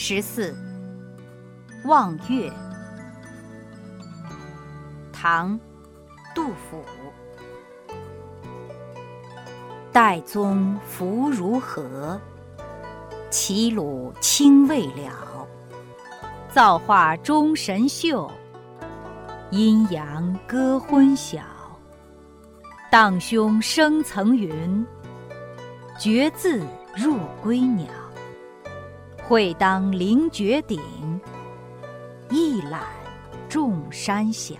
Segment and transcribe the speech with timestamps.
[0.00, 0.54] 十四，
[1.84, 2.52] 望岳。
[5.12, 5.58] 唐，
[6.32, 6.84] 杜甫。
[9.92, 12.18] 岱宗夫如何？
[13.28, 15.44] 齐鲁青未了。
[16.48, 18.30] 造化钟神秀，
[19.50, 21.40] 阴阳割昏晓。
[22.88, 24.86] 荡胸生层云，
[25.98, 26.62] 决眦
[26.94, 27.88] 入归鸟。
[29.28, 30.80] 会当凌绝顶，
[32.30, 32.80] 一览
[33.46, 34.56] 众山小。